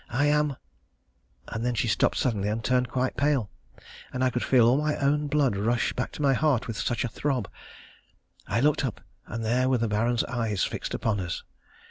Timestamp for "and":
1.53-1.63, 2.49-2.63, 4.11-4.23, 9.27-9.45